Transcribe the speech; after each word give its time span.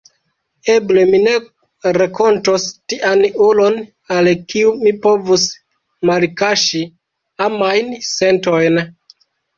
Eble 0.75 1.01
mi 1.09 1.17
ne 1.25 1.33
renkontos 2.01 2.65
tian 2.93 3.21
ulon, 3.49 3.77
al 4.15 4.29
kiu 4.53 4.71
mi 4.81 4.95
povus 5.05 5.45
malkaŝi 6.11 6.83
amajn 7.49 7.93
sentojn. 8.15 8.83